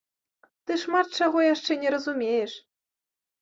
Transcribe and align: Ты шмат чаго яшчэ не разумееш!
Ты 0.65 0.77
шмат 0.83 1.07
чаго 1.21 1.43
яшчэ 1.53 1.77
не 1.83 1.93
разумееш! 1.97 2.51